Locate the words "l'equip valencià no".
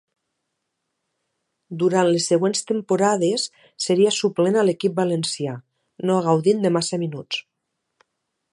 4.69-6.17